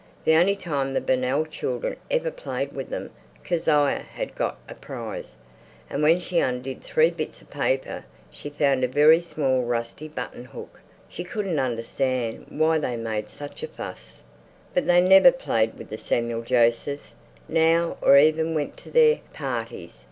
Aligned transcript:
The 0.25 0.33
only 0.33 0.55
time 0.55 0.95
the 0.95 0.99
Burnell 0.99 1.45
children 1.45 1.95
ever 2.09 2.31
played 2.31 2.73
with 2.73 2.89
them 2.89 3.11
Kezia 3.43 3.99
had 4.15 4.33
got 4.33 4.57
a 4.67 4.73
prize, 4.73 5.35
and 5.91 6.01
when 6.01 6.19
she 6.19 6.39
undid 6.39 6.83
three 6.83 7.11
bits 7.11 7.39
of 7.43 7.51
paper 7.51 8.03
she 8.31 8.49
found 8.49 8.83
a 8.83 8.87
very 8.87 9.21
small 9.21 9.61
rusty 9.61 10.07
button 10.07 10.45
hook. 10.45 10.79
She 11.07 11.23
couldn't 11.23 11.59
understand 11.59 12.47
why 12.49 12.79
they 12.79 12.97
made 12.97 13.29
such 13.29 13.61
a 13.61 13.67
fuss.... 13.67 14.23
But 14.73 14.87
they 14.87 15.01
never 15.07 15.31
played 15.31 15.77
with 15.77 15.91
the 15.91 15.99
Samuel 15.99 16.41
Josephs 16.41 17.13
now 17.47 17.97
or 18.01 18.17
even 18.17 18.55
went 18.55 18.77
to 18.77 18.89
their 18.89 19.19
parties. 19.33 19.99